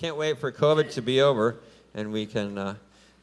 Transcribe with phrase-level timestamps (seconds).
[0.00, 1.56] can't wait for COVID to be over
[1.92, 2.74] and we can uh,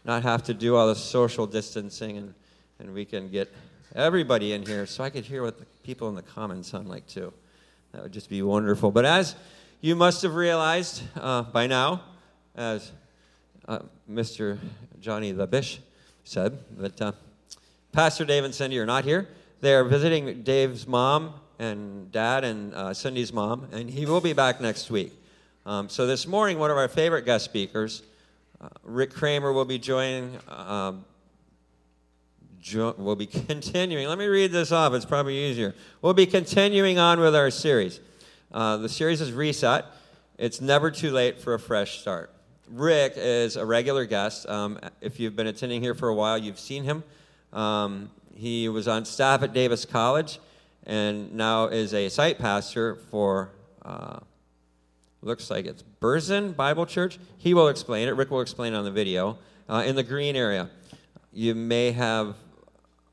[0.06, 2.36] not have to do all the social distancing and,
[2.78, 3.52] and we can get
[3.96, 7.08] everybody in here so I could hear what the people in the comments sound like
[7.08, 7.34] too.
[7.94, 8.92] That would just be wonderful.
[8.92, 9.34] But as
[9.82, 12.04] you must have realized uh, by now,
[12.56, 12.92] as
[13.68, 14.60] uh, Mr.
[15.00, 15.80] Johnny the Bish
[16.26, 17.12] said, that uh,
[17.92, 19.28] Pastor Dave and Cindy are not here.
[19.62, 24.34] They are visiting Dave's mom and dad and uh, Cindy's mom, and he will be
[24.34, 25.12] back next week.
[25.68, 28.02] Um, so this morning, one of our favorite guest speakers,
[28.62, 30.40] uh, Rick Kramer, will be joining.
[30.48, 31.04] Um,
[32.62, 34.08] jo- we'll be continuing.
[34.08, 34.94] Let me read this off.
[34.94, 35.76] It's probably easier.
[36.02, 38.00] We'll be continuing on with our series.
[38.50, 39.84] Uh, the series is Reset.
[40.38, 42.32] It's never too late for a fresh start.
[42.72, 44.48] Rick is a regular guest.
[44.48, 47.04] Um, if you've been attending here for a while, you've seen him.
[47.52, 50.40] Um, he was on staff at Davis College
[50.86, 53.50] and now is a site pastor for,
[53.84, 54.20] uh,
[55.28, 57.20] looks like it's Berean Bible Church.
[57.38, 58.12] He will explain it.
[58.12, 59.38] Rick will explain it on the video.
[59.70, 60.70] Uh, in the green area,
[61.34, 62.36] you may have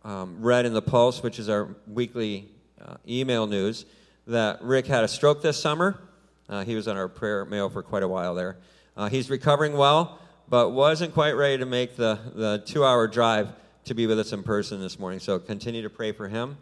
[0.05, 2.49] um, read in the Pulse, which is our weekly
[2.81, 3.85] uh, email news,
[4.29, 6.01] that Rick had a stroke this summer.
[6.49, 8.59] Uh, he was on our prayer mail for quite a while there.
[8.97, 13.53] Uh, he's recovering well, but wasn't quite ready to make the, the two hour drive
[13.87, 15.19] to be with us in person this morning.
[15.19, 16.59] So continue to pray for him.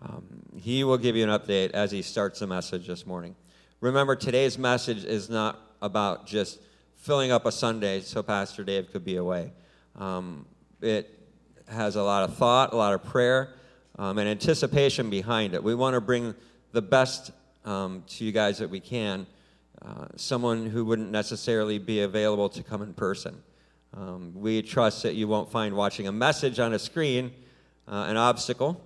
[0.00, 0.24] Um,
[0.56, 3.36] he will give you an update as he starts the message this morning.
[3.84, 6.58] Remember, today's message is not about just
[6.96, 9.52] filling up a Sunday so Pastor Dave could be away.
[9.96, 10.46] Um,
[10.80, 11.10] it
[11.68, 13.52] has a lot of thought, a lot of prayer,
[13.98, 15.62] um, and anticipation behind it.
[15.62, 16.34] We want to bring
[16.72, 17.30] the best
[17.66, 19.26] um, to you guys that we can.
[19.84, 23.42] Uh, someone who wouldn't necessarily be available to come in person.
[23.94, 27.32] Um, we trust that you won't find watching a message on a screen
[27.86, 28.80] uh, an obstacle.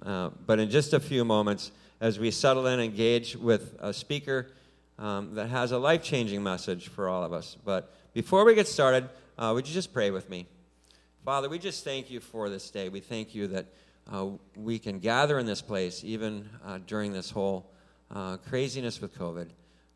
[0.00, 3.92] Uh, but in just a few moments, as we settle in, and engage with a
[3.92, 4.48] speaker
[4.98, 7.56] um, that has a life changing message for all of us.
[7.64, 10.46] But before we get started, uh, would you just pray with me?
[11.24, 12.88] Father, we just thank you for this day.
[12.88, 13.66] We thank you that
[14.10, 17.70] uh, we can gather in this place, even uh, during this whole
[18.10, 19.48] uh, craziness with COVID.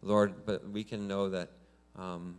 [0.03, 1.51] Lord, but we can know that
[1.97, 2.37] um,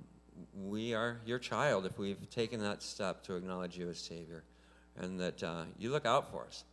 [0.53, 4.43] we are your child if we've taken that step to acknowledge you as Savior,
[4.97, 6.63] and that uh, you look out for us.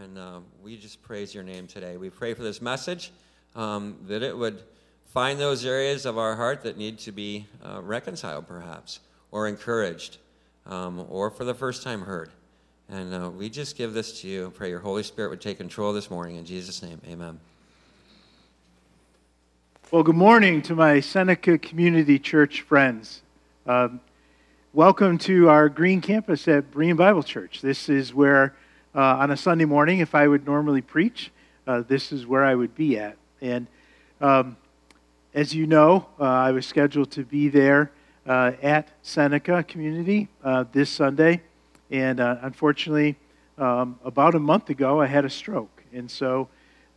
[0.00, 1.96] And uh, we just praise your name today.
[1.96, 3.10] We pray for this message
[3.56, 4.62] um, that it would
[5.06, 9.00] find those areas of our heart that need to be uh, reconciled, perhaps,
[9.32, 10.18] or encouraged,
[10.66, 12.30] um, or for the first time heard.
[12.88, 14.52] And uh, we just give this to you.
[14.54, 16.36] Pray your Holy Spirit would take control this morning.
[16.36, 17.40] In Jesus' name, amen.
[19.90, 23.22] Well, good morning to my Seneca Community Church friends.
[23.66, 24.00] Um,
[24.72, 27.62] welcome to our green campus at Berean Bible Church.
[27.62, 28.54] This is where,
[28.94, 31.30] uh, on a Sunday morning, if I would normally preach,
[31.66, 33.16] uh, this is where I would be at.
[33.40, 33.66] And
[34.20, 34.56] um,
[35.34, 37.92] as you know, uh, I was scheduled to be there
[38.26, 41.42] uh, at Seneca Community uh, this Sunday.
[41.90, 43.16] And unfortunately,
[43.56, 45.82] um, about a month ago, I had a stroke.
[45.92, 46.48] And so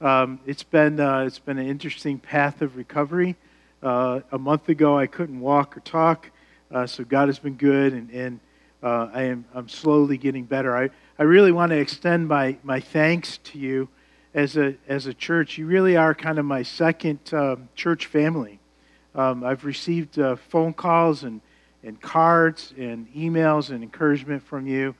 [0.01, 3.35] um, it's been it's been an interesting path of recovery.
[3.81, 6.29] A month ago, I couldn't walk or talk,
[6.87, 8.39] so God has been good, and, and
[8.83, 10.75] uh, I am I'm slowly getting better.
[10.75, 10.89] I,
[11.21, 13.89] I really want to extend my, my thanks to you
[14.33, 15.55] as a as a church.
[15.55, 18.59] You really are kind of my second um, church family.
[19.13, 21.39] Um, I've received uh, phone calls and
[21.83, 24.95] and cards and emails and encouragement from you,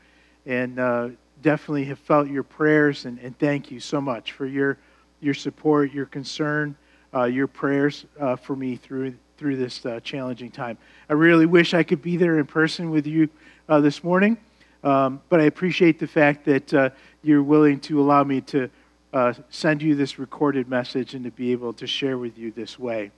[0.46, 1.10] and uh,
[1.42, 4.78] definitely have felt your prayers and, and thank you so much for your
[5.22, 6.76] your support, your concern,
[7.16, 10.78] uh, your prayers uh, for me through through this uh, challenging time.
[11.10, 13.28] I really wish I could be there in person with you
[13.68, 14.38] uh, this morning,
[14.84, 16.90] um, but I appreciate the fact that uh,
[17.24, 18.70] you're willing to allow me to
[19.14, 22.80] uh, send you this recorded message and to be able to share with you this
[22.80, 23.12] way.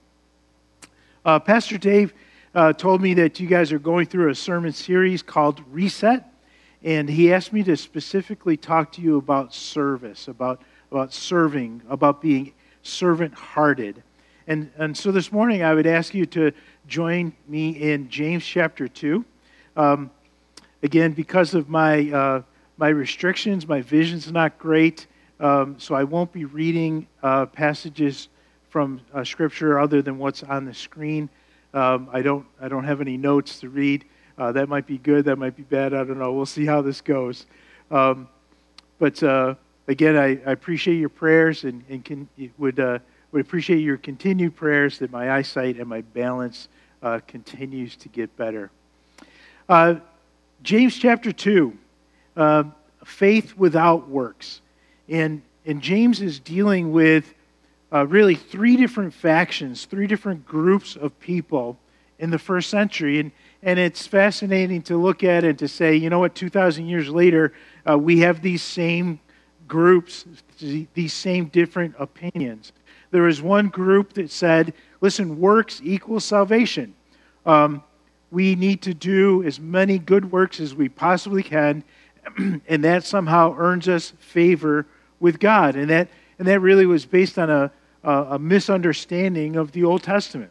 [1.24, 2.12] Pastor Dave
[2.76, 6.24] told me that you guys are going through a sermon series called Reset,
[6.82, 10.60] and he asked me to specifically talk to you about service, about
[10.94, 12.52] about serving, about being
[12.82, 14.02] servant hearted.
[14.46, 16.52] And, and so this morning I would ask you to
[16.86, 19.24] join me in James chapter 2.
[19.76, 20.10] Um,
[20.84, 22.42] again, because of my, uh,
[22.76, 25.06] my restrictions, my vision's not great,
[25.40, 28.28] um, so I won't be reading uh, passages
[28.68, 31.30] from uh, Scripture other than what's on the screen.
[31.72, 34.04] Um, I, don't, I don't have any notes to read.
[34.36, 36.32] Uh, that might be good, that might be bad, I don't know.
[36.32, 37.46] We'll see how this goes.
[37.90, 38.28] Um,
[38.98, 39.54] but uh,
[39.88, 42.28] again, I, I, appreciate your prayers and, and can,
[42.58, 42.98] would, uh,
[43.32, 46.68] would appreciate your continued prayers that my eyesight and my balance
[47.26, 48.70] continues to get better.
[49.68, 49.96] Uh,
[50.64, 51.76] James chapter 2,
[52.38, 52.64] uh,
[53.04, 54.62] faith without works.
[55.10, 57.34] And, and James is dealing with
[57.92, 61.78] uh, really three different factions, three different groups of people
[62.18, 63.20] in the first century.
[63.20, 63.30] And,
[63.62, 67.52] and it's fascinating to look at and to say, you know what, 2,000 years later,
[67.86, 69.20] uh, we have these same
[69.68, 70.24] groups,
[70.94, 72.72] these same different opinions.
[73.10, 74.72] There was one group that said,
[75.02, 76.94] listen, works equals salvation.
[77.44, 77.82] Um,
[78.34, 81.84] we need to do as many good works as we possibly can,
[82.36, 84.86] and that somehow earns us favor
[85.20, 85.76] with God.
[85.76, 86.08] And that,
[86.38, 87.70] and that really was based on a,
[88.02, 90.50] a, misunderstanding of the Old Testament.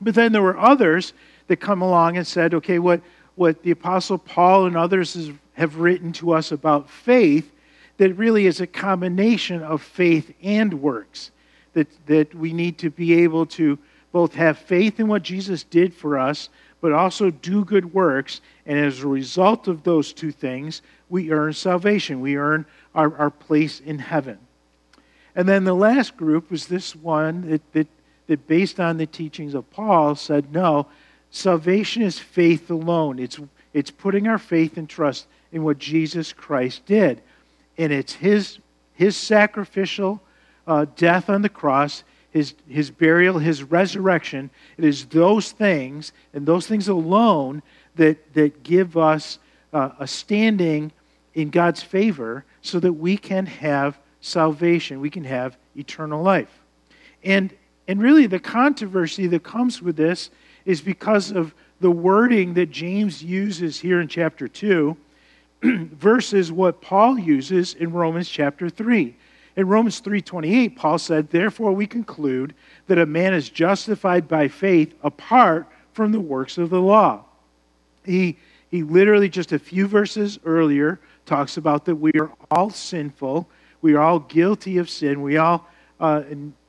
[0.00, 1.12] But then there were others
[1.46, 3.00] that come along and said, okay, what,
[3.36, 7.52] what the Apostle Paul and others have written to us about faith,
[7.98, 11.30] that really is a combination of faith and works.
[11.74, 13.78] That, that we need to be able to
[14.12, 16.48] both have faith in what Jesus did for us,
[16.80, 18.40] but also do good works.
[18.66, 22.20] And as a result of those two things, we earn salvation.
[22.20, 24.38] We earn our, our place in heaven.
[25.34, 27.88] And then the last group was this one that, that,
[28.26, 30.86] that, based on the teachings of Paul, said, no,
[31.30, 33.18] salvation is faith alone.
[33.18, 33.38] It's,
[33.74, 37.20] it's putting our faith and trust in what Jesus Christ did.
[37.76, 38.58] And it's his,
[38.94, 40.22] his sacrificial
[40.66, 44.50] uh, death on the cross, his, his burial, his resurrection.
[44.76, 47.62] It is those things, and those things alone,
[47.96, 49.38] that, that give us
[49.72, 50.92] uh, a standing
[51.34, 55.00] in God's favor so that we can have salvation.
[55.00, 56.60] We can have eternal life.
[57.24, 57.54] And,
[57.88, 60.30] and really, the controversy that comes with this
[60.64, 64.96] is because of the wording that James uses here in chapter 2
[65.62, 69.14] versus what Paul uses in Romans chapter 3.
[69.56, 72.54] In Romans 3:28, Paul said, "Therefore we conclude
[72.86, 77.24] that a man is justified by faith apart from the works of the law."
[78.04, 78.36] He
[78.70, 83.48] he literally just a few verses earlier talks about that we are all sinful
[83.86, 85.22] we are all guilty of sin.
[85.22, 85.64] We all
[86.00, 86.22] uh,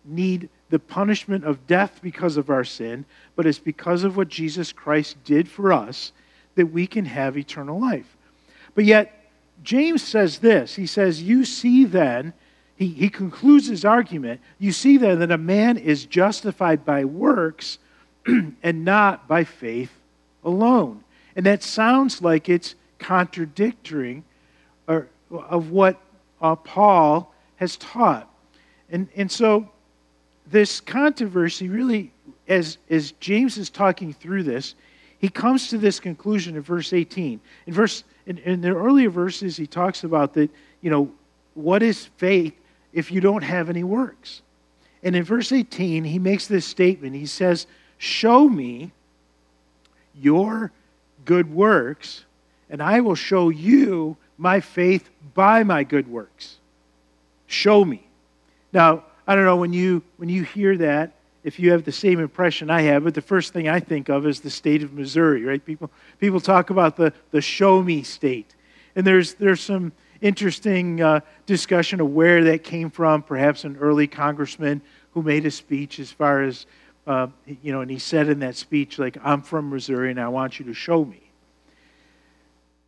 [0.06, 3.06] need the punishment of death because of our sin,
[3.36, 6.12] but it's because of what Jesus Christ did for us
[6.54, 8.18] that we can have eternal life.
[8.76, 9.32] But yet,
[9.64, 12.34] James says this He says, You see then,
[12.78, 17.80] he, he concludes his argument, you see then that a man is justified by works
[18.28, 19.92] and not by faith
[20.44, 21.04] alone.
[21.36, 24.24] And that sounds like it's contradictory
[24.88, 26.00] or, of what
[26.40, 28.30] uh, Paul has taught.
[28.92, 29.70] And, and so
[30.46, 32.12] this controversy really,
[32.48, 34.76] as, as James is talking through this,
[35.18, 37.42] he comes to this conclusion in verse 18.
[37.66, 40.52] In, verse, in, in the earlier verses, he talks about that,
[40.82, 41.12] you know,
[41.56, 42.54] what is faith
[42.94, 44.42] if you don't have any works?
[45.04, 47.16] And in verse 18, he makes this statement.
[47.16, 47.68] He says,
[47.98, 48.92] Show me
[50.20, 50.72] your
[51.26, 52.26] good works,
[52.70, 56.58] and I will show you my faith by my good works.
[57.48, 58.08] Show me.
[58.74, 61.14] Now, I don't know when you when you hear that
[61.44, 64.26] if you have the same impression I have, but the first thing I think of
[64.28, 65.64] is the state of Missouri, right?
[65.64, 68.56] People people talk about the the show me state.
[68.96, 69.92] And there's there's some
[70.22, 74.82] interesting uh, discussion of where that came from, perhaps an early congressman
[75.12, 76.66] who made a speech as far as
[77.08, 77.28] uh,
[77.62, 80.60] you know, and he said in that speech, like, I'm from Missouri and I want
[80.60, 81.22] you to show me.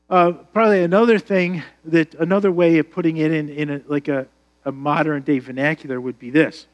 [0.09, 4.27] Uh, probably another thing that another way of putting it in, in a, like a,
[4.65, 6.67] a modern day vernacular would be this.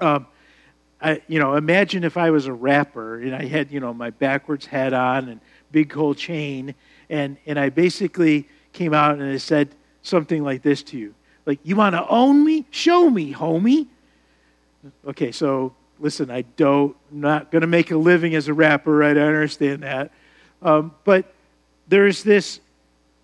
[0.00, 0.26] Um,
[1.02, 4.10] I, you know, imagine if I was a rapper and I had, you know, my
[4.10, 5.40] backwards hat on and
[5.72, 6.74] big gold chain,
[7.08, 11.14] and, and I basically came out and I said something like this to you.
[11.46, 12.66] Like, you want to own me?
[12.70, 13.86] Show me, homie.
[15.06, 19.16] Okay, so listen, I don't, not going to make a living as a rapper, right?
[19.16, 20.10] I understand that.
[20.62, 21.32] Um, but
[21.88, 22.60] there's this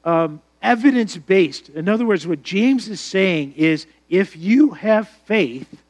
[0.05, 1.69] um, evidence based.
[1.71, 5.83] In other words, what James is saying is if you have faith,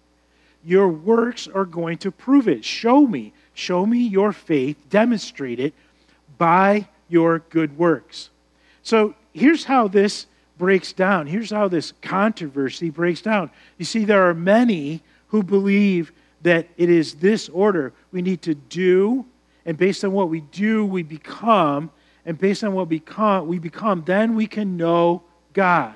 [0.65, 2.65] your works are going to prove it.
[2.65, 3.33] Show me.
[3.55, 4.77] Show me your faith.
[4.91, 5.75] Demonstrate it
[6.39, 8.31] by your good works.
[8.83, 10.27] So here's how this
[10.59, 11.27] breaks down.
[11.27, 13.51] Here's how this controversy breaks down.
[13.79, 16.13] You see, there are many who believe
[16.43, 17.93] that it is this order.
[18.13, 19.27] We need to do,
[19.65, 21.91] and based on what we do, we become
[22.27, 25.95] and based on what we become, we become, then we can know God.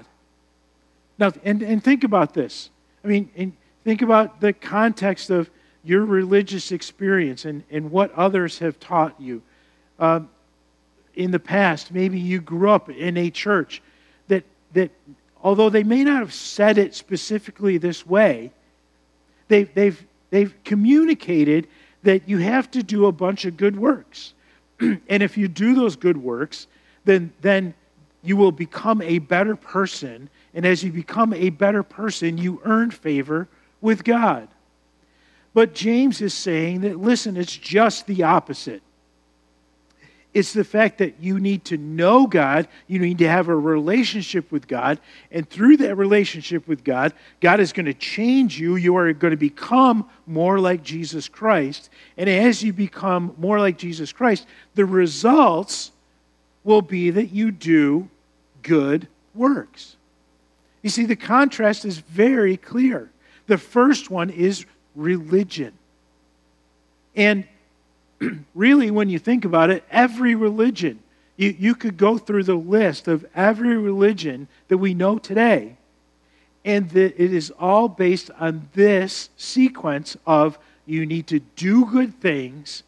[1.19, 2.71] Now, and, and think about this.
[3.05, 5.51] I mean, think about the context of
[5.83, 9.43] your religious experience and, and what others have taught you.
[9.99, 10.31] Um,
[11.21, 13.83] in the past, maybe you grew up in a church
[14.29, 14.91] that, that
[15.43, 18.51] although they may not have said it specifically this way,
[19.49, 21.69] they, they've, they've communicated
[22.05, 24.33] that you have to do a bunch of good works.
[24.81, 26.67] and if you do those good works,
[27.05, 27.75] then, then
[28.23, 30.31] you will become a better person.
[30.55, 33.47] And as you become a better person, you earn favor
[33.83, 34.49] with God.
[35.53, 38.83] But James is saying that, listen, it's just the opposite.
[40.33, 44.53] It's the fact that you need to know God, you need to have a relationship
[44.53, 45.01] with God,
[45.33, 48.77] and through that relationship with God, God is going to change you.
[48.77, 51.91] You are going to become more like Jesus Christ.
[52.17, 54.47] And as you become more like Jesus Christ,
[54.77, 55.91] the results
[56.63, 58.09] will be that you do
[58.63, 59.97] good works.
[60.83, 63.11] You see, the contrast is very clear.
[63.49, 65.73] The first one is religion.
[67.17, 67.49] And
[68.55, 71.01] really, when you think about it, every religion,
[71.37, 75.77] you, you could go through the list of every religion that we know today,
[76.65, 82.21] and that it is all based on this sequence of you need to do good
[82.21, 82.83] things.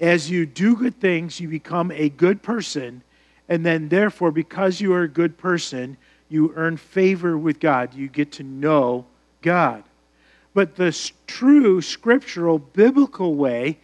[0.00, 3.02] As you do good things, you become a good person.
[3.48, 5.96] And then, therefore, because you are a good person,
[6.28, 7.94] you earn favor with God.
[7.94, 9.04] You get to know
[9.42, 9.84] God.
[10.54, 13.78] But the true scriptural biblical way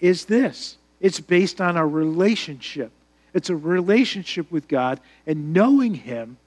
[0.00, 2.90] is this it's based on a relationship.
[3.34, 6.38] It's a relationship with God and knowing Him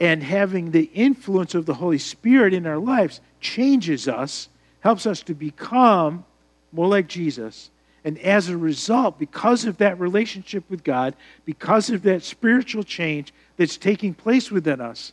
[0.00, 4.48] and having the influence of the Holy Spirit in our lives changes us,
[4.80, 6.24] helps us to become
[6.72, 7.70] more like Jesus.
[8.04, 11.14] And as a result, because of that relationship with God,
[11.44, 15.12] because of that spiritual change that's taking place within us,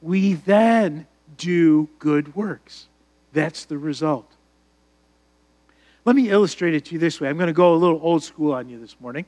[0.00, 2.86] we then do good works.
[3.32, 4.30] That's the result.
[6.04, 7.28] Let me illustrate it to you this way.
[7.28, 9.24] I'm going to go a little old school on you this morning.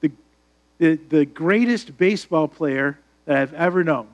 [0.00, 0.10] The,
[0.78, 4.08] the, the greatest baseball player that I've ever known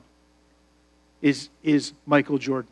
[1.21, 2.71] is, is Michael Jordan.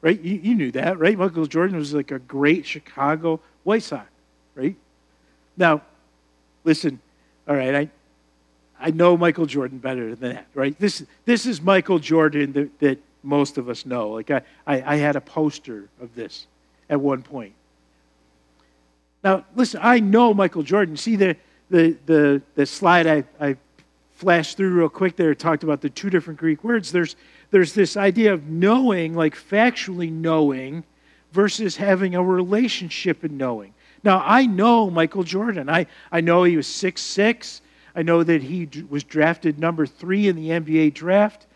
[0.00, 0.18] Right?
[0.18, 1.18] You, you knew that, right?
[1.18, 4.08] Michael Jordan was like a great Chicago White Sox,
[4.54, 4.74] right?
[5.58, 5.82] Now,
[6.64, 7.00] listen,
[7.46, 7.90] all right, I,
[8.80, 10.78] I know Michael Jordan better than that, right?
[10.78, 14.08] This, this is Michael Jordan that, that most of us know.
[14.10, 16.46] Like, I, I, I had a poster of this
[16.88, 17.52] at one point.
[19.22, 20.96] Now, listen, I know Michael Jordan.
[20.96, 21.36] See the,
[21.68, 23.56] the, the, the slide I, I
[24.12, 26.92] flashed through real quick there talked about the two different Greek words.
[26.92, 27.16] There's,
[27.50, 30.84] there's this idea of knowing, like factually knowing,
[31.32, 33.74] versus having a relationship in knowing.
[34.02, 35.68] Now, I know Michael Jordan.
[35.68, 37.62] I, I know he was six six.
[37.94, 41.46] I know that he was drafted number three in the NBA draft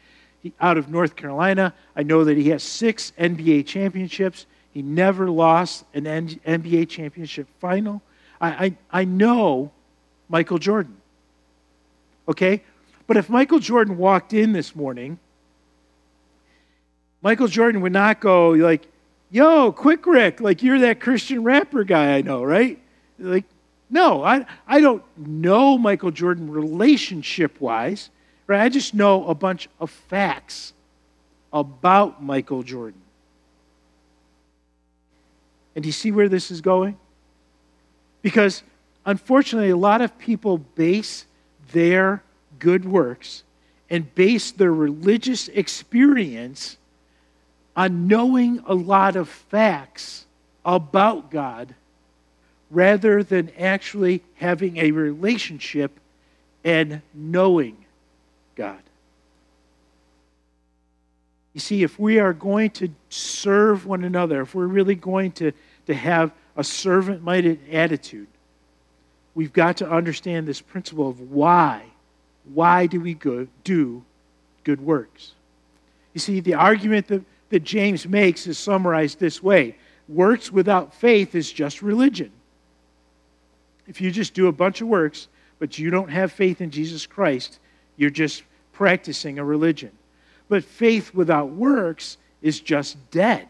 [0.42, 1.72] he, out of North Carolina.
[1.96, 4.46] I know that he has six NBA championships.
[4.74, 8.02] He never lost an NBA championship final.
[8.40, 9.70] I, I, I know
[10.28, 10.96] Michael Jordan.
[12.28, 12.62] Okay?
[13.06, 15.20] But if Michael Jordan walked in this morning,
[17.22, 18.88] Michael Jordan would not go like,
[19.30, 22.78] yo, quick Rick, like you're that Christian rapper guy I know, right?
[23.20, 23.44] Like,
[23.88, 28.10] no, I, I don't know Michael Jordan relationship wise,
[28.48, 28.60] right?
[28.60, 30.72] I just know a bunch of facts
[31.52, 33.03] about Michael Jordan.
[35.74, 36.96] And do you see where this is going?
[38.22, 38.62] Because
[39.04, 41.26] unfortunately, a lot of people base
[41.72, 42.22] their
[42.58, 43.42] good works
[43.90, 46.78] and base their religious experience
[47.76, 50.26] on knowing a lot of facts
[50.64, 51.74] about God
[52.70, 55.92] rather than actually having a relationship
[56.64, 57.76] and knowing
[58.54, 58.80] God.
[61.52, 65.52] You see, if we are going to serve one another, if we're really going to,
[65.86, 68.28] to have a servant minded attitude,
[69.34, 71.84] we've got to understand this principle of why.
[72.52, 74.04] Why do we go, do
[74.64, 75.32] good works?
[76.12, 79.76] You see, the argument that, that James makes is summarized this way
[80.06, 82.30] works without faith is just religion.
[83.86, 87.06] If you just do a bunch of works, but you don't have faith in Jesus
[87.06, 87.58] Christ,
[87.96, 89.90] you're just practicing a religion.
[90.48, 93.48] But faith without works is just dead.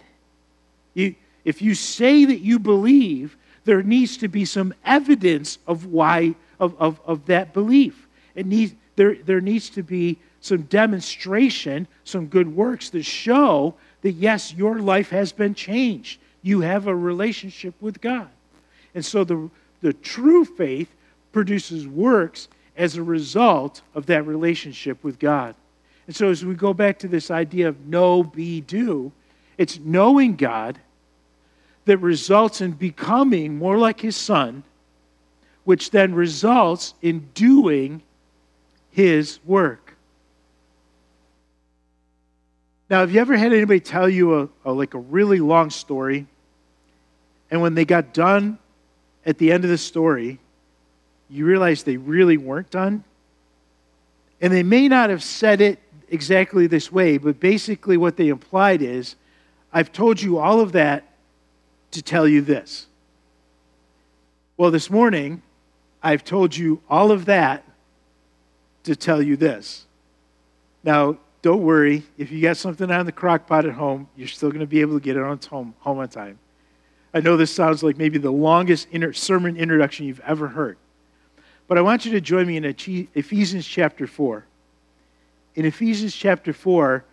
[0.95, 1.15] You,
[1.45, 6.75] if you say that you believe, there needs to be some evidence of why of,
[6.81, 8.07] of, of that belief.
[8.35, 14.13] It needs, there, there needs to be some demonstration, some good works that show that
[14.13, 16.21] yes, your life has been changed.
[16.43, 18.29] You have a relationship with God.
[18.95, 20.95] And so the, the true faith
[21.33, 25.55] produces works as a result of that relationship with God.
[26.07, 29.11] And so, as we go back to this idea of know, be, do,
[29.57, 30.79] it's knowing God
[31.85, 34.63] that results in becoming more like His Son,
[35.65, 38.03] which then results in doing
[38.91, 39.97] His work.
[42.91, 46.27] Now, have you ever had anybody tell you a, a like a really long story,
[47.51, 48.59] and when they got done
[49.25, 50.39] at the end of the story,
[51.31, 53.05] you realize they really weren't done?
[54.41, 55.79] And they may not have said it
[56.11, 59.17] exactly this way, but basically what they implied is
[59.73, 61.14] I've told you all of that
[61.95, 62.87] to tell you this.
[64.57, 65.43] Well, this morning,
[66.03, 67.65] I've told you all of that
[68.85, 69.87] to tell you this.
[70.85, 72.05] Now, don't worry.
[72.17, 74.81] If you got something on the crock pot at home, you're still going to be
[74.81, 76.39] able to get it on home, home on time.
[77.13, 80.77] I know this sounds like maybe the longest inter- sermon introduction you've ever heard.
[81.67, 84.45] But I want you to join me in Ephesians chapter 4.
[85.55, 87.05] In Ephesians chapter 4,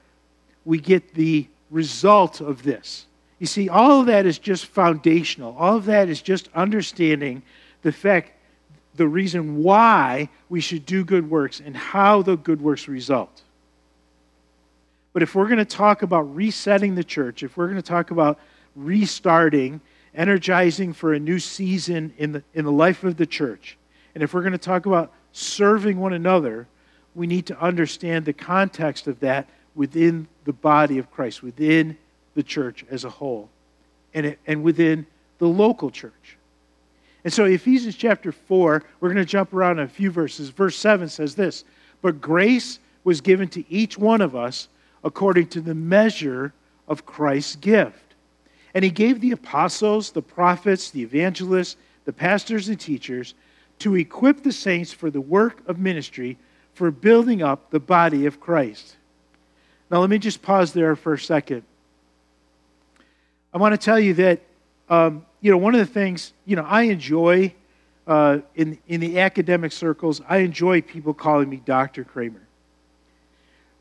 [0.65, 3.05] we get the result of this.
[3.41, 5.55] You see, all of that is just foundational.
[5.57, 7.41] All of that is just understanding
[7.81, 8.33] the fact,
[8.93, 13.41] the reason why we should do good works and how the good works result.
[15.11, 18.11] But if we're going to talk about resetting the church, if we're going to talk
[18.11, 18.37] about
[18.75, 19.81] restarting,
[20.13, 23.75] energizing for a new season in the, in the life of the church,
[24.13, 26.67] and if we're going to talk about serving one another,
[27.15, 31.97] we need to understand the context of that within the body of Christ, within
[32.35, 33.49] the church as a whole,
[34.13, 35.05] and, it, and within
[35.39, 36.37] the local church.
[37.23, 40.49] And so, Ephesians chapter 4, we're going to jump around a few verses.
[40.49, 41.63] Verse 7 says this
[42.01, 44.67] But grace was given to each one of us
[45.03, 46.53] according to the measure
[46.87, 47.97] of Christ's gift.
[48.73, 53.33] And he gave the apostles, the prophets, the evangelists, the pastors, and teachers
[53.79, 56.37] to equip the saints for the work of ministry
[56.73, 58.95] for building up the body of Christ.
[59.89, 61.63] Now, let me just pause there for a second.
[63.53, 64.41] I want to tell you that,
[64.89, 67.53] um, you know, one of the things, you know, I enjoy
[68.07, 72.03] uh, in, in the academic circles, I enjoy people calling me Dr.
[72.03, 72.47] Kramer.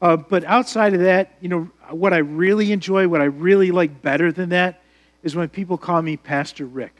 [0.02, 4.02] Uh, but outside of that, you know, what I really enjoy, what I really like
[4.02, 4.82] better than that,
[5.22, 6.94] is when people call me Pastor Rick.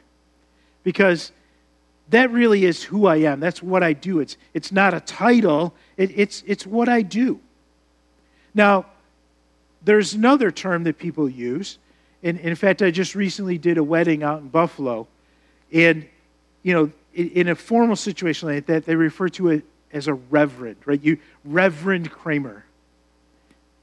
[0.82, 1.32] Because
[2.10, 3.40] that really is who I am.
[3.40, 4.20] That's what I do.
[4.20, 7.40] It's, it's not a title, it, it's, it's what I do.
[8.54, 8.86] Now,
[9.82, 11.78] there's another term that people use.
[12.22, 15.08] And, in fact, I just recently did a wedding out in Buffalo.
[15.72, 16.06] And,
[16.62, 20.14] you know, in, in a formal situation like that, they refer to it as a
[20.14, 21.02] reverend, right?
[21.02, 22.64] You, Reverend Kramer.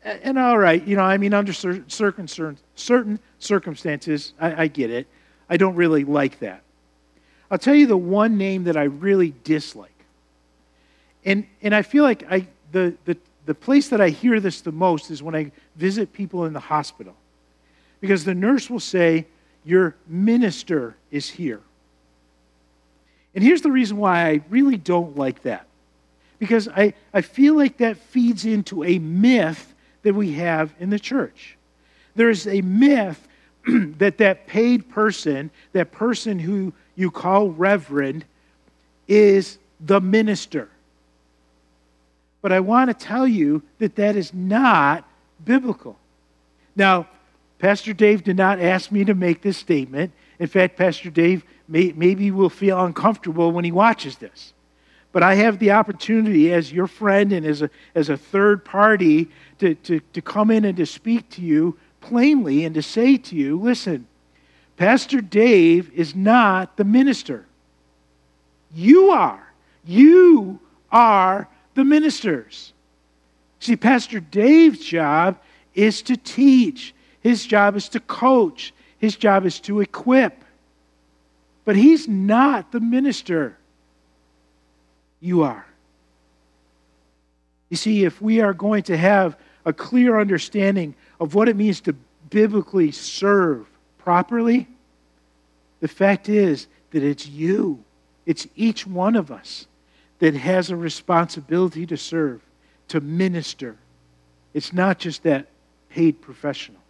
[0.04, 4.89] And, and all right, you know, I mean, under certain, certain circumstances, I, I get
[4.89, 5.08] it.
[5.50, 6.62] I don't really like that.
[7.50, 9.91] I'll tell you the one name that I really dislike.
[11.26, 14.71] And, and I feel like I, the, the, the place that I hear this the
[14.71, 17.15] most is when I visit people in the hospital.
[18.00, 19.26] Because the nurse will say,
[19.64, 21.62] Your minister is here.
[23.36, 25.68] And here's the reason why I really don't like that.
[26.40, 31.00] Because I, I feel like that feeds into a myth that we have in the
[31.00, 31.58] church.
[32.16, 33.28] There's a myth
[33.68, 38.26] that that paid person, that person who you call reverend,
[39.08, 40.70] is the minister.
[42.42, 45.08] But I want to tell you that that is not
[45.44, 45.98] biblical.
[46.76, 47.08] Now,
[47.60, 50.12] Pastor Dave did not ask me to make this statement.
[50.39, 54.54] In fact, Pastor Dave may, maybe will feel uncomfortable when he watches this.
[55.12, 59.30] But I have the opportunity as your friend and as a, as a third party
[59.60, 63.36] to, to, to come in and to speak to you plainly and to say to
[63.36, 64.08] you listen,
[64.76, 67.46] Pastor Dave is not the minister.
[68.76, 69.52] You are.
[69.86, 70.60] You
[70.91, 72.74] are the ministers.
[73.60, 75.39] See, Pastor Dave's job
[75.74, 80.43] is to teach, his job is to coach, his job is to equip.
[81.65, 83.58] But he's not the minister.
[85.19, 85.65] You are.
[87.69, 91.82] You see, if we are going to have a clear understanding of what it means
[91.82, 91.93] to
[92.30, 94.67] biblically serve properly,
[95.82, 97.84] the fact is that it's you,
[98.25, 99.67] it's each one of us
[100.19, 102.41] that has a responsibility to serve,
[102.88, 103.75] to minister.
[104.53, 105.47] It's not just that
[105.89, 106.82] paid professional.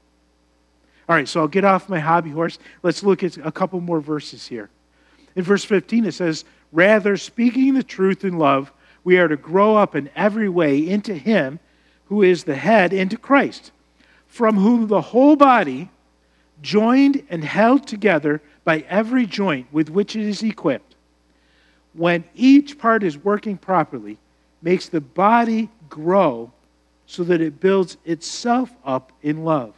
[1.10, 2.60] All right, so I'll get off my hobby horse.
[2.84, 4.70] Let's look at a couple more verses here.
[5.36, 9.78] In verse 15, it says, Rather, speaking the truth in love, we are to grow
[9.78, 11.60] up in every way into Him
[12.06, 13.72] who is the head, into Christ,
[14.28, 15.90] from whom the whole body,
[16.62, 20.96] joined and held together by every joint with which it is equipped,
[21.94, 24.18] when each part is working properly,
[24.62, 26.52] makes the body grow
[27.06, 29.74] so that it builds itself up in love.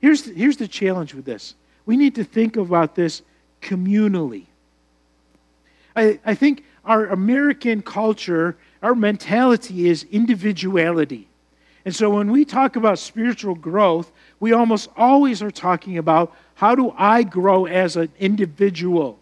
[0.00, 1.54] Here's here's the challenge with this
[1.86, 3.22] we need to think about this
[3.62, 4.44] communally.
[5.96, 11.28] I, I think our American culture, our mentality is individuality.
[11.84, 16.74] And so when we talk about spiritual growth, we almost always are talking about how
[16.74, 19.18] do I grow as an individual?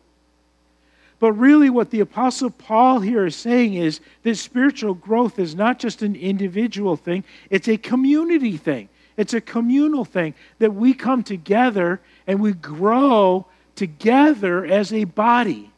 [1.18, 5.78] But really, what the Apostle Paul here is saying is that spiritual growth is not
[5.78, 8.88] just an individual thing, it's a community thing.
[9.16, 15.70] It's a communal thing that we come together and we grow together as a body,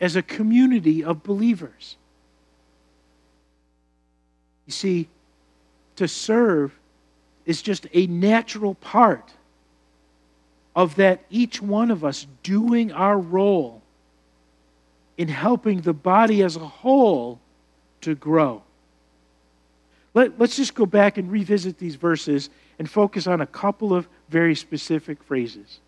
[0.00, 1.96] as a community of believers.
[4.66, 5.08] You see,
[5.96, 6.78] to serve
[7.44, 9.32] is just a natural part
[10.74, 13.82] of that each one of us doing our role
[15.18, 17.38] in helping the body as a whole
[18.00, 18.62] to grow.
[20.14, 24.08] Let, us just go back and revisit these verses and focus on a couple of
[24.28, 25.80] very specific phrases.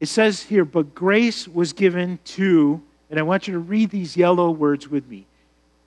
[0.00, 4.16] It says here, but grace was given to, and I want you to read these
[4.16, 5.26] yellow words with me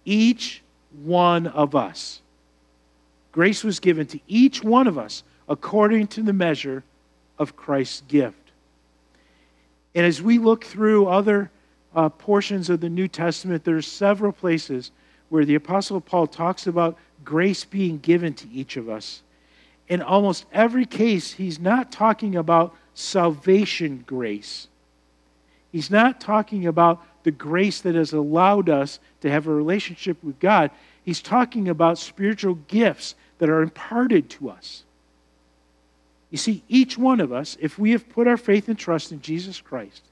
[0.05, 0.63] each
[1.03, 2.21] one of us.
[3.33, 6.83] Grace was given to each one of us according to the measure
[7.37, 8.51] of Christ's gift.
[9.93, 11.51] And as we look through other
[11.93, 14.91] uh, portions of the New Testament, there are several places
[15.29, 19.21] where the Apostle Paul talks about grace being given to each of us.
[19.87, 24.67] In almost every case, he's not talking about salvation grace.
[25.71, 30.39] He's not talking about the grace that has allowed us to have a relationship with
[30.39, 30.71] God.
[31.03, 34.83] He's talking about spiritual gifts that are imparted to us.
[36.29, 39.21] You see, each one of us, if we have put our faith and trust in
[39.21, 40.03] Jesus Christ,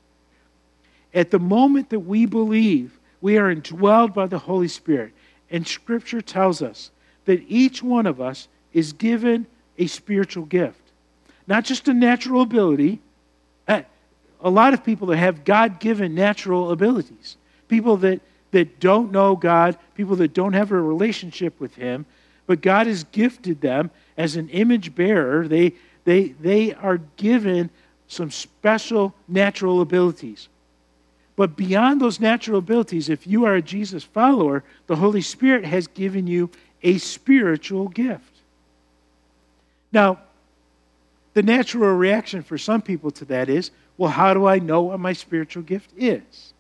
[1.14, 5.12] at the moment that we believe, we are indwelled by the Holy Spirit.
[5.50, 6.92] And Scripture tells us
[7.26, 9.48] that each one of us is given
[9.80, 10.92] a spiritual gift.
[11.48, 13.00] Not just a natural ability.
[13.68, 13.82] Uh,
[14.42, 19.36] a lot of people that have God given natural abilities, people that, that don't know
[19.36, 22.06] God, people that don't have a relationship with Him,
[22.46, 25.48] but God has gifted them as an image bearer.
[25.48, 27.72] They, they, they are given
[28.08, 30.48] some special natural abilities.
[31.36, 35.88] But beyond those natural abilities, if you are a Jesus follower, the Holy Spirit has
[35.88, 36.50] given you
[36.82, 38.32] a spiritual gift.
[39.92, 40.20] Now,
[41.34, 45.00] the natural reaction for some people to that is, well, how do I know what
[45.00, 46.54] my spiritual gift is?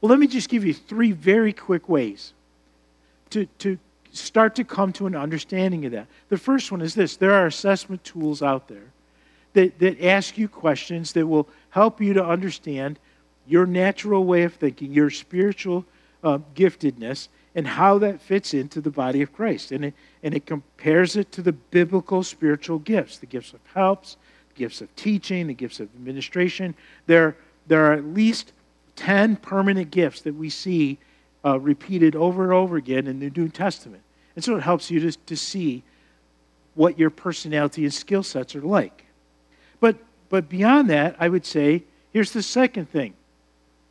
[0.00, 2.32] Well, let me just give you three very quick ways
[3.30, 3.78] to, to
[4.12, 6.06] start to come to an understanding of that.
[6.28, 8.90] The first one is this there are assessment tools out there
[9.52, 12.98] that, that ask you questions that will help you to understand
[13.50, 15.84] your natural way of thinking, your spiritual
[16.22, 19.72] uh, giftedness, and how that fits into the body of Christ.
[19.72, 24.16] And it, and it compares it to the biblical spiritual gifts the gifts of helps,
[24.50, 26.74] the gifts of teaching, the gifts of administration.
[27.06, 27.36] There,
[27.66, 28.52] there are at least
[28.96, 30.98] 10 permanent gifts that we see
[31.44, 34.02] uh, repeated over and over again in the New Testament.
[34.36, 35.82] And so it helps you to, to see
[36.74, 39.06] what your personality and skill sets are like.
[39.80, 39.96] But,
[40.28, 41.82] but beyond that, I would say
[42.12, 43.14] here's the second thing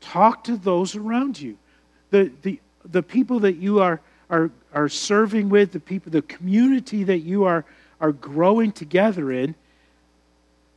[0.02, 1.58] talk to those around you.
[2.12, 7.04] The, the, the people that you are, are, are serving with, the people, the community
[7.04, 7.66] that you are,
[8.02, 9.56] are growing together in,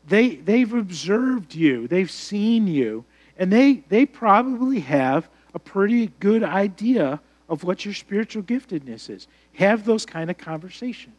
[0.06, 3.04] they, they've observed you, they've seen you,
[3.38, 9.26] and they, they probably have a pretty good idea of what your spiritual giftedness is.
[9.54, 11.14] Have those kind of conversations.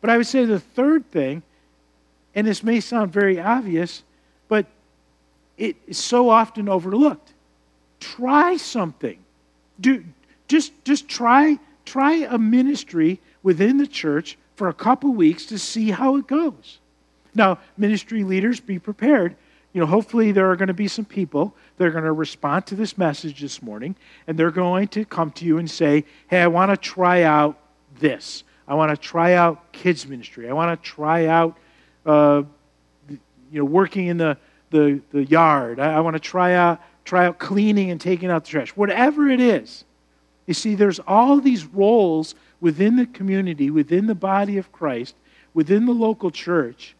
[0.00, 1.42] But I would say the third thing,
[2.34, 4.02] and this may sound very obvious,
[4.48, 4.66] but
[5.58, 7.32] it is so often overlooked.
[8.00, 9.18] Try something.
[9.80, 10.04] Do,
[10.46, 15.90] just, just try, try a ministry within the church for a couple weeks to see
[15.90, 16.78] how it goes.
[17.34, 19.36] Now, ministry leaders, be prepared
[19.72, 22.66] you know, hopefully there are going to be some people that are going to respond
[22.66, 23.94] to this message this morning,
[24.26, 27.58] and they're going to come to you and say, Hey, I want to try out
[28.00, 28.44] this.
[28.66, 30.48] I want to try out kids' ministry.
[30.48, 31.58] I want to try out,
[32.06, 32.42] uh,
[33.08, 33.18] you
[33.52, 34.36] know, working in the,
[34.70, 35.80] the, the yard.
[35.80, 38.70] I, I want to try out, try out cleaning and taking out the trash.
[38.70, 39.84] Whatever it is.
[40.46, 45.14] You see, there's all these roles within the community, within the body of Christ,
[45.54, 46.94] within the local church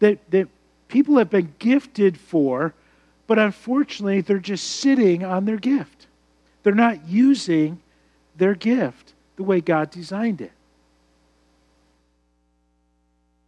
[0.00, 0.48] that, that
[0.88, 2.74] people have been gifted for,
[3.26, 6.06] but unfortunately, they're just sitting on their gift.
[6.62, 7.80] They're not using
[8.36, 10.52] their gift the way God designed it.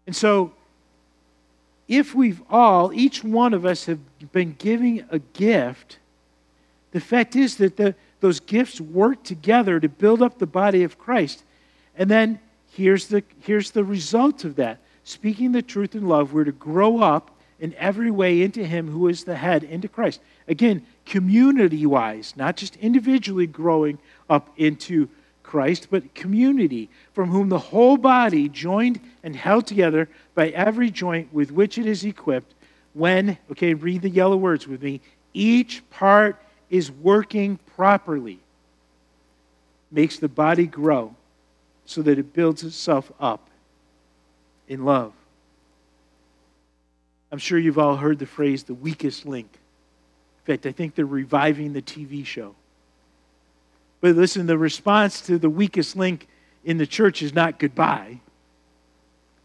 [0.06, 0.52] And so,
[1.88, 4.00] if we've all, each one of us, have
[4.32, 5.98] been giving a gift,
[6.90, 10.98] the fact is that the, those gifts work together to build up the body of
[10.98, 11.44] Christ.
[11.96, 12.40] And then
[12.72, 14.78] here's the, here's the result of that.
[15.04, 19.08] Speaking the truth in love, we're to grow up in every way into Him who
[19.08, 20.20] is the head, into Christ.
[20.48, 25.08] Again, community wise, not just individually growing up into
[25.46, 31.32] Christ, but community, from whom the whole body, joined and held together by every joint
[31.32, 32.54] with which it is equipped,
[32.94, 35.00] when, okay, read the yellow words with me,
[35.32, 38.40] each part is working properly,
[39.90, 41.14] makes the body grow
[41.84, 43.48] so that it builds itself up
[44.66, 45.12] in love.
[47.30, 49.48] I'm sure you've all heard the phrase the weakest link.
[49.52, 52.54] In fact, I think they're reviving the TV show.
[54.00, 56.28] But listen, the response to the weakest link
[56.64, 58.20] in the church is not goodbye.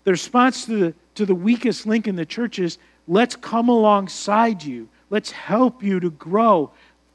[0.03, 4.63] The response to the, to the weakest link in the church is let's come alongside
[4.63, 6.71] you, let's help you to grow.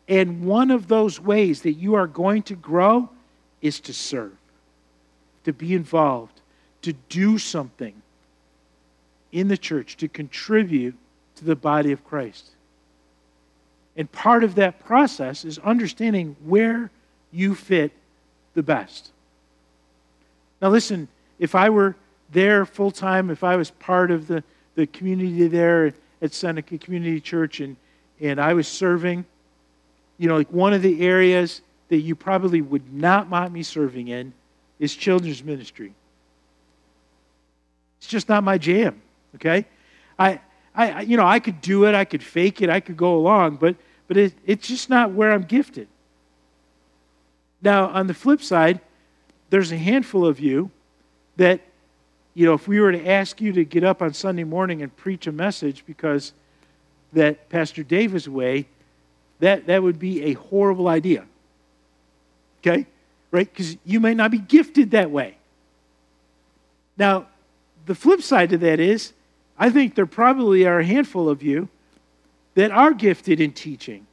[0.09, 3.11] And one of those ways that you are going to grow
[3.61, 4.37] is to serve,
[5.45, 6.41] to be involved,
[6.83, 7.95] to do something
[9.33, 10.95] in the church, to contribute
[11.35, 12.51] to the body of Christ.
[13.97, 16.91] And part of that process is understanding where
[17.33, 17.93] you fit
[18.55, 19.11] the best.
[20.61, 21.09] Now, listen,
[21.39, 21.97] if I were
[22.31, 24.43] there full time, if I was part of the,
[24.75, 27.77] the community there at Seneca Community Church and,
[28.21, 29.25] and I was serving,
[30.19, 34.09] you know, like one of the areas that you probably would not want me serving
[34.09, 34.33] in
[34.79, 35.95] is children's ministry.
[37.99, 39.01] It's just not my jam,
[39.37, 39.67] okay?
[40.19, 40.41] I,
[40.75, 43.57] I, you know, I could do it, I could fake it, I could go along,
[43.57, 43.77] but,
[44.09, 45.89] but it, it's just not where I'm gifted.
[47.63, 48.81] Now, on the flip side,
[49.51, 50.71] there's a handful of you
[51.37, 51.61] that,
[52.35, 54.95] you know, if we were to ask you to get up on Sunday morning and
[54.97, 56.33] preach a message because
[57.13, 58.67] that Pastor Dave is away,
[59.41, 61.25] that, that would be a horrible idea.
[62.61, 62.87] Okay?
[63.31, 63.51] Right?
[63.53, 65.37] Because you may not be gifted that way.
[66.97, 67.27] Now,
[67.87, 69.13] the flip side to that is,
[69.59, 71.69] I think there probably are a handful of you
[72.55, 74.07] that are gifted in teaching.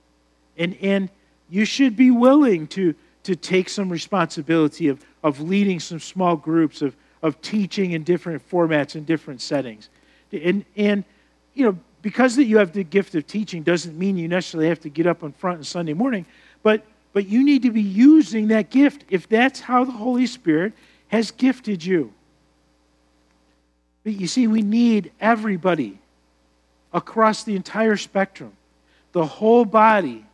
[0.57, 1.09] And, and
[1.49, 6.81] you should be willing to, to take some responsibility of, of leading some small groups,
[6.81, 9.89] of, of teaching in different formats and different settings.
[10.31, 11.03] And, and,
[11.53, 14.81] you know, because that you have the gift of teaching doesn't mean you necessarily have
[14.81, 16.25] to get up in front on Sunday morning,
[16.61, 16.83] but,
[17.13, 20.73] but you need to be using that gift if that's how the Holy Spirit
[21.07, 22.13] has gifted you.
[24.03, 25.97] But you see, we need everybody
[26.91, 28.51] across the entire spectrum.
[29.13, 30.25] The whole body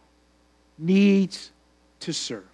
[0.80, 1.52] needs
[2.00, 2.49] to serve.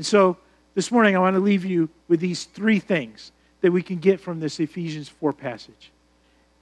[0.00, 0.38] And so
[0.74, 4.18] this morning, I want to leave you with these three things that we can get
[4.18, 5.92] from this Ephesians 4 passage.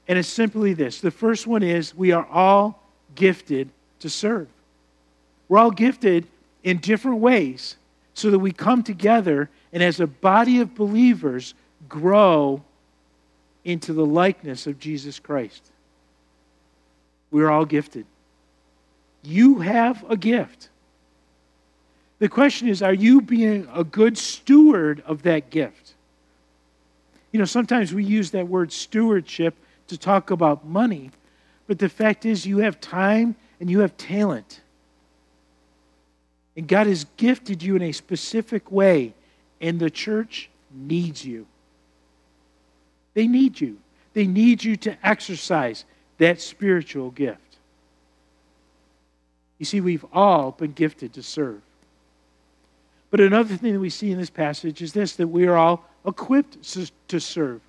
[0.09, 2.83] And it's simply this the first one is we are all
[3.15, 3.71] gifted
[4.01, 4.49] to serve.
[5.49, 6.27] We're all gifted
[6.65, 7.77] in different ways
[8.13, 11.55] so that we come together and, as a body of believers,
[11.89, 12.65] grow
[13.65, 15.65] into the likeness of Jesus Christ.
[17.31, 18.05] We're all gifted.
[19.23, 20.71] You have a gift.
[22.19, 25.95] The question is, are you being a good steward of that gift?
[27.31, 29.55] You know, sometimes we use that word stewardship
[29.87, 31.11] to talk about money,
[31.67, 34.61] but the fact is, you have time and you have talent.
[36.57, 39.15] And God has gifted you in a specific way,
[39.61, 41.47] and the church needs you.
[43.15, 43.79] They need you.
[44.15, 45.85] They need you to exercise
[46.19, 47.59] that spiritual gift.
[49.59, 51.61] You see, we've all been gifted to serve.
[53.11, 55.85] But another thing that we see in this passage is this that we are all
[56.07, 56.63] equipped
[57.09, 57.61] to serve.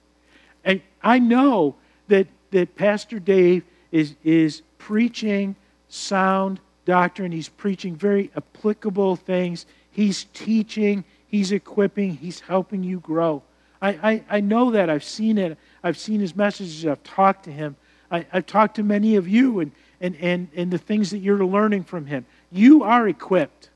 [0.66, 1.76] And I know
[2.08, 5.56] that, that Pastor Dave is, is preaching
[5.88, 13.42] sound doctrine, he's preaching very applicable things, he's teaching, he's equipping, he's helping you grow.
[13.82, 14.90] I, I, I know that.
[14.90, 15.58] I've seen it.
[15.84, 16.86] I've seen his messages.
[16.86, 17.76] I've talked to him.
[18.12, 19.72] I, have talked to many of you and,
[20.02, 22.26] and, and, and the things that you're learning from him.
[22.52, 23.70] You are equipped.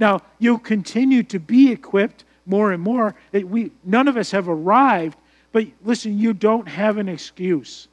[0.00, 3.14] Now, you'll continue to be equipped more and more.
[3.32, 5.18] We, none of us have arrived,
[5.52, 7.86] but listen, you don't have an excuse.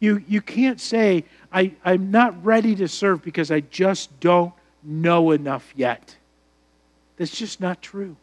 [0.00, 4.52] You, you can't say, I, I'm not ready to serve because I just don't
[4.84, 6.14] know enough yet.
[7.16, 8.16] That's just not true.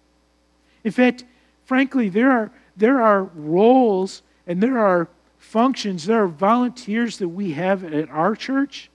[0.83, 1.25] In fact,
[1.65, 7.53] frankly, there are, there are roles and there are functions, there are volunteers that we
[7.53, 8.89] have at our church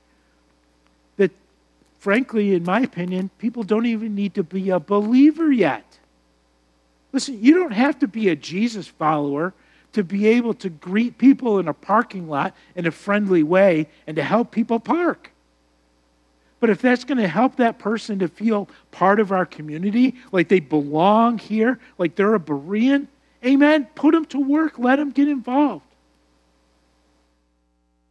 [2.00, 5.84] frankly, in my opinion, people don't even need to be a believer yet.
[7.12, 9.52] Listen, you don't have to be a Jesus follower
[9.92, 14.16] to be able to greet people in a parking lot in a friendly way and
[14.16, 15.30] to help people park.
[16.58, 20.48] But if that's going to help that person to feel part of our community, like
[20.48, 23.08] they belong here, like they're a Berean,
[23.44, 25.84] amen, put them to work, let them get involved.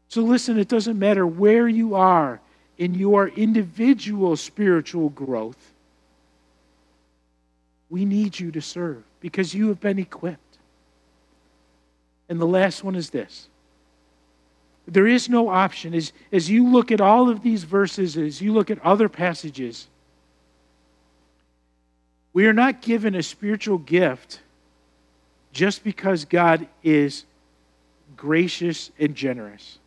[0.09, 2.41] So listen, it doesn't matter where you are
[2.79, 5.73] in your individual spiritual growth,
[7.91, 10.57] we need you to serve because you have been equipped.
[12.29, 13.47] And the last one is this
[14.87, 15.93] there is no option.
[15.93, 19.87] As, as you look at all of these verses, as you look at other passages,
[22.33, 24.39] We are not given a spiritual gift
[25.51, 27.25] just because God is
[28.15, 29.79] gracious and generous.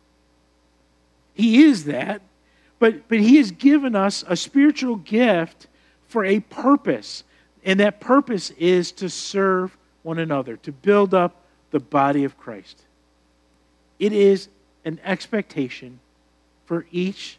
[1.33, 2.21] He is that,
[2.83, 5.67] but, but He has given us a spiritual gift
[6.09, 7.23] for a purpose.
[7.63, 12.81] And that purpose is to serve one another, to build up the body of Christ.
[13.99, 14.49] It is
[14.83, 16.01] an expectation
[16.65, 17.37] for each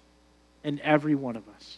[0.65, 1.77] and every one of us.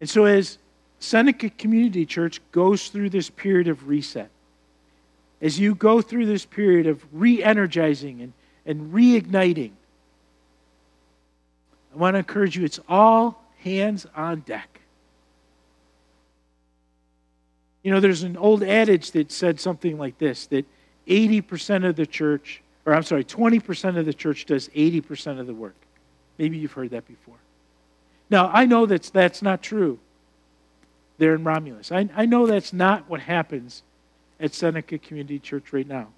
[0.00, 0.58] And so, as
[1.00, 4.30] Seneca Community Church goes through this period of reset,
[5.42, 8.32] as you go through this period of re energizing and,
[8.64, 9.72] and reigniting,
[11.94, 14.80] I want to encourage you it's all hands on deck.
[17.82, 20.64] You know, there's an old adage that said something like this that
[21.06, 25.54] 80% of the church, or I'm sorry, 20% of the church does 80% of the
[25.54, 25.76] work.
[26.38, 27.36] Maybe you've heard that before.
[28.30, 29.98] Now, I know that's, that's not true
[31.18, 31.92] there in Romulus.
[31.92, 33.82] I, I know that's not what happens
[34.40, 36.08] at Seneca Community Church right now.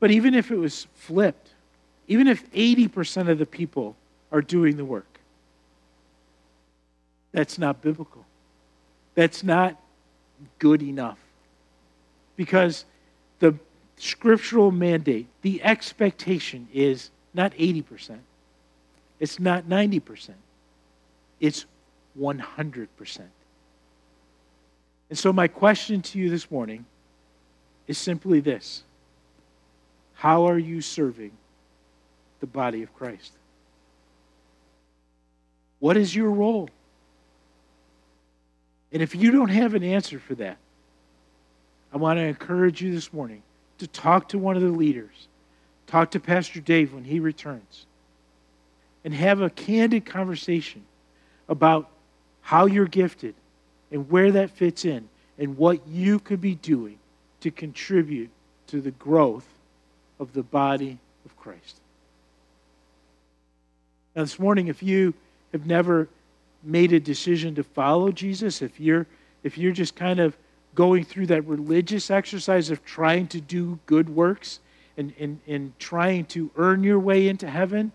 [0.00, 1.50] But even if it was flipped,
[2.08, 3.96] even if 80% of the people
[4.30, 5.18] are doing the work,
[7.32, 8.24] that's not biblical.
[9.14, 9.80] That's not
[10.58, 11.18] good enough.
[12.36, 12.84] Because
[13.40, 13.54] the
[13.96, 18.18] scriptural mandate, the expectation is not 80%,
[19.18, 20.30] it's not 90%,
[21.40, 21.66] it's
[22.18, 23.20] 100%.
[25.10, 26.84] And so, my question to you this morning
[27.86, 28.82] is simply this
[30.14, 31.32] How are you serving
[32.40, 33.32] the body of Christ?
[35.80, 36.68] What is your role?
[38.92, 40.56] And if you don't have an answer for that,
[41.92, 43.42] I want to encourage you this morning
[43.78, 45.28] to talk to one of the leaders.
[45.86, 47.86] Talk to Pastor Dave when he returns.
[49.04, 50.82] And have a candid conversation
[51.48, 51.88] about
[52.42, 53.34] how you're gifted
[53.90, 56.98] and where that fits in and what you could be doing
[57.40, 58.30] to contribute
[58.66, 59.46] to the growth
[60.18, 61.76] of the body of Christ.
[64.14, 65.14] Now, this morning, if you
[65.52, 66.08] have never
[66.62, 69.06] made a decision to follow Jesus, if you're
[69.42, 70.36] if you're just kind of
[70.74, 74.60] going through that religious exercise of trying to do good works
[74.96, 77.90] and, and, and trying to earn your way into heaven,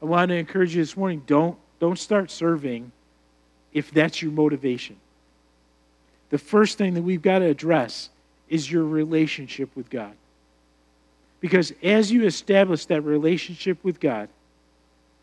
[0.00, 2.92] I want to encourage you this morning don't, don't start serving
[3.72, 4.96] if that's your motivation.
[6.30, 8.10] The first thing that we've got to address
[8.48, 10.12] is your relationship with God.
[11.40, 14.28] Because as you establish that relationship with God,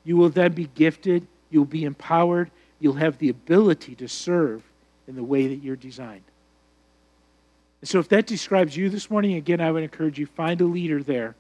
[0.06, 4.64] you will then be gifted, you'll be empowered, you'll have the ability to serve
[5.08, 6.24] in the way that you're designed.
[7.82, 10.66] And so, if that describes you this morning, again, I would encourage you find a
[10.66, 11.36] leader there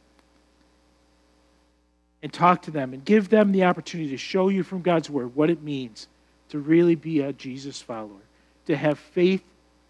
[2.21, 5.35] and talk to them and give them the opportunity to show you from God's Word
[5.35, 6.07] what it means
[6.49, 8.21] to really be a Jesus follower,
[8.65, 9.43] to have faith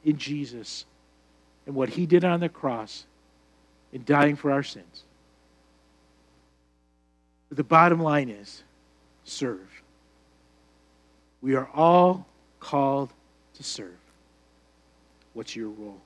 [0.04, 0.86] in Jesus
[1.66, 3.06] and what he did on the cross
[3.92, 5.04] in dying for our sins.
[7.50, 8.64] But the bottom line is
[9.26, 9.84] serve.
[11.42, 12.26] We are all
[12.60, 13.12] called
[13.56, 13.98] to serve.
[15.34, 16.00] What's your role?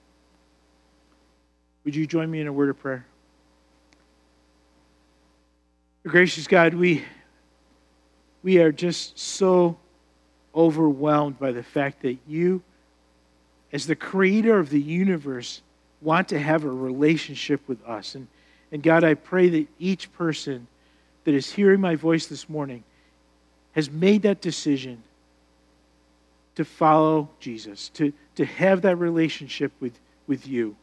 [1.86, 3.06] Would you join me in a word of prayer?
[6.04, 7.04] Gracious God, we,
[8.42, 9.78] we are just so
[10.56, 12.62] overwhelmed by the fact that you,
[13.72, 15.62] as the creator of the universe,
[16.02, 18.16] want to have a relationship with us.
[18.16, 18.28] And,
[18.72, 20.68] and God, I pray that each person
[21.26, 22.84] that is hearing my voice this morning
[23.74, 25.04] has made that decision
[26.56, 30.76] to follow Jesus, to, to have that relationship with, with you.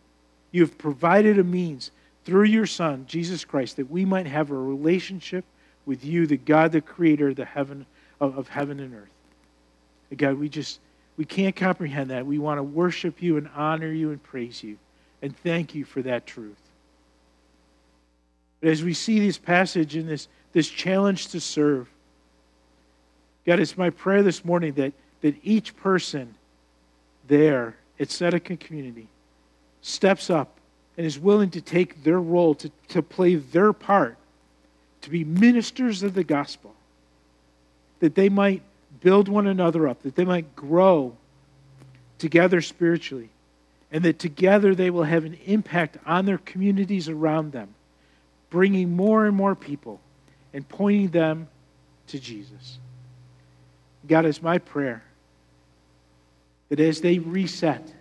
[0.52, 1.90] You have provided a means
[2.24, 5.44] through your Son, Jesus Christ, that we might have a relationship
[5.84, 7.86] with you, the God, the creator the heaven,
[8.20, 10.16] of, of heaven and earth.
[10.16, 10.80] God, we just,
[11.16, 12.26] we can't comprehend that.
[12.26, 14.78] We want to worship you and honor you and praise you
[15.22, 16.60] and thank you for that truth.
[18.60, 21.88] But as we see this passage and this, this challenge to serve,
[23.46, 26.34] God, it's my prayer this morning that, that each person
[27.28, 29.06] there at Seneca Community
[29.82, 30.58] steps up
[30.96, 34.16] and is willing to take their role, to, to play their part,
[35.02, 36.74] to be ministers of the gospel,
[38.00, 38.62] that they might
[39.00, 41.16] build one another up, that they might grow
[42.18, 43.28] together spiritually,
[43.92, 47.74] and that together they will have an impact on their communities around them,
[48.50, 50.00] bringing more and more people
[50.52, 51.46] and pointing them
[52.08, 52.78] to Jesus.
[54.06, 55.02] God, is my prayer
[56.68, 57.92] that as they reset,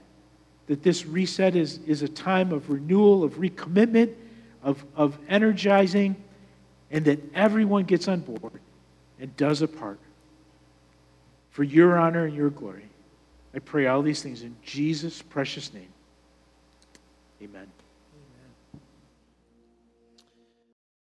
[0.67, 4.13] that this reset is, is a time of renewal, of recommitment,
[4.63, 6.15] of, of energizing,
[6.91, 8.59] and that everyone gets on board
[9.19, 9.99] and does a part
[11.51, 12.89] for your honor and your glory.
[13.53, 15.87] I pray all these things in Jesus' precious name.
[17.41, 17.67] Amen.